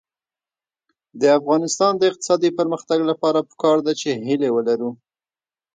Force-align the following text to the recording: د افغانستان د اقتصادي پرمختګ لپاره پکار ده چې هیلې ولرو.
د 1.21 1.23
افغانستان 1.39 1.91
د 1.97 2.03
اقتصادي 2.11 2.49
پرمختګ 2.59 2.99
لپاره 3.11 3.47
پکار 3.49 3.77
ده 3.85 3.93
چې 4.01 4.09
هیلې 4.25 4.49
ولرو. 4.53 4.91